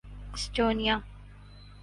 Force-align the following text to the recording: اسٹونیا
اسٹونیا 0.35 0.95